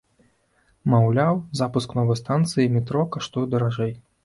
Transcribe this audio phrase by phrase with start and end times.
[0.93, 3.97] Маўляў, запуск новай станцыі метро каштуе даражэй.